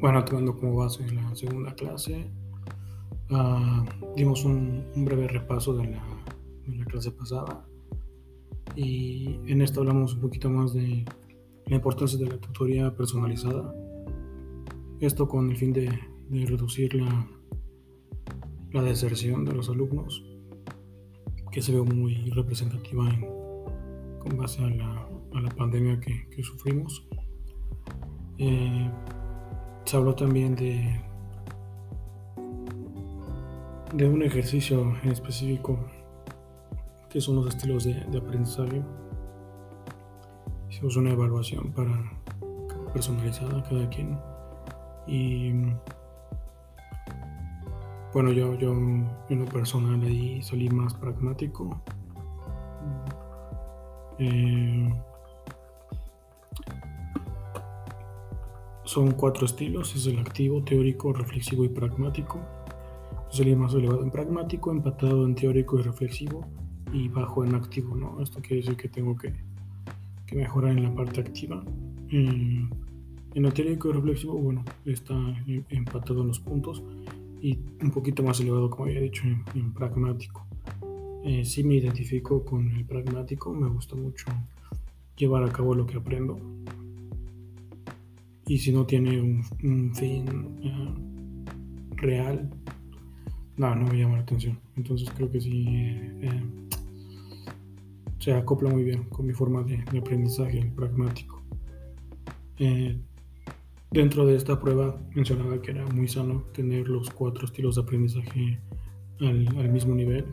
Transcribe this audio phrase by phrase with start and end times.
[0.00, 2.30] bueno, tomando como base la segunda clase,
[3.30, 6.04] uh, dimos un, breve repaso de la,
[6.86, 7.66] clase pasada
[8.76, 11.04] y en esta hablamos un poquito más de
[11.66, 13.74] la importancia de la tutoría personalizada.
[15.00, 15.90] Esto con el fin de,
[16.30, 17.26] reducir la,
[18.72, 20.24] la deserción de los alumnos,
[21.50, 23.26] que se ve muy representativa en,
[24.18, 25.08] con base a la,
[25.56, 27.06] pandemia que, que sufrimos.
[28.38, 28.90] Eh,
[29.88, 31.00] se habló también de,
[33.94, 35.78] de un ejercicio en específico
[37.08, 38.82] que son los estilos de, aprendizaje.
[40.68, 41.90] Hicimos una evaluación para
[42.92, 44.18] personalizada cada quien
[45.06, 45.52] y
[48.12, 51.80] bueno yo, yo en lo personal ahí salí más pragmático
[54.18, 54.94] eh,
[58.88, 62.40] Son cuatro estilos, es el activo, teórico, reflexivo y pragmático.
[63.30, 66.46] Sería más elevado en pragmático, empatado en teórico y reflexivo
[66.90, 68.18] y bajo en activo, ¿no?
[68.22, 69.34] Esto quiere decir que tengo que,
[70.24, 71.62] que mejorar en la parte activa.
[72.10, 72.66] Eh,
[73.34, 75.14] en el teórico y reflexivo, bueno, está
[75.68, 76.82] empatado en los puntos
[77.42, 79.22] y un poquito más elevado, como había dicho,
[79.54, 80.46] en, pragmático.
[81.24, 84.24] Eh, sí me identifico con el pragmático, me gusta mucho
[85.14, 86.40] llevar a cabo lo que aprendo
[88.48, 90.94] y si no tiene un, fin eh,
[91.96, 92.48] real,
[93.58, 94.58] no, me llama la atención.
[94.76, 96.42] Entonces creo que sí eh, eh,
[98.18, 101.42] se acopla muy bien con mi forma de, aprendizaje, el pragmático.
[103.90, 108.60] dentro de esta prueba mencionaba que era muy sano tener los cuatro estilos de aprendizaje
[109.20, 110.24] al, al mismo nivel.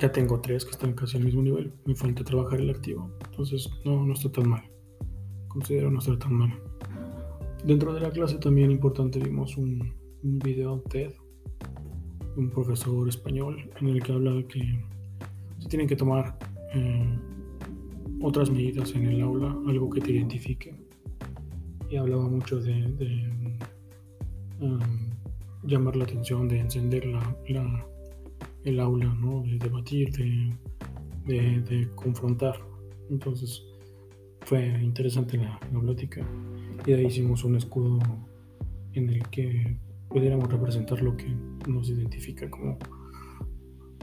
[0.00, 1.72] Ya tengo tres que están casi al mismo nivel.
[1.84, 3.10] Me falta trabajar el activo.
[3.24, 4.72] Entonces no, no está tan mal
[5.52, 6.54] considero no ser tan malo.
[7.64, 11.12] Dentro de la clase también importante vimos un, video TED
[12.36, 14.84] un profesor español en el que habla que
[15.58, 16.38] se tienen que tomar
[16.74, 17.18] eh,
[18.22, 20.74] otras medidas en el aula, algo que te identifique.
[21.90, 23.28] Y hablaba mucho de,
[24.60, 24.80] um,
[25.64, 27.36] llamar la atención, de encender la,
[28.64, 29.42] el aula, ¿no?
[29.42, 30.10] de debatir,
[31.26, 32.56] de, de confrontar.
[33.10, 33.62] Entonces,
[34.44, 36.26] fue interesante la, plática
[36.86, 37.98] y ahí hicimos un escudo
[38.92, 41.34] en el que pudiéramos representar lo que
[41.66, 42.78] nos identifica como,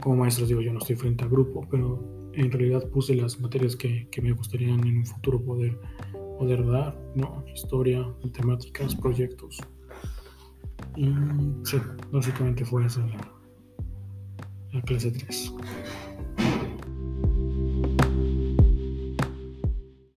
[0.02, 0.48] como maestros.
[0.48, 4.20] Digo, yo no estoy frente al grupo, pero en realidad puse las materias que, que
[4.20, 5.78] me gustarían en un futuro poder,
[6.38, 7.44] poder dar, ¿no?
[7.52, 9.58] Historia, matemáticas, proyectos.
[10.96, 11.12] Y
[11.64, 11.78] sí,
[12.10, 13.32] básicamente fue esa la,
[14.72, 15.54] la clase 3.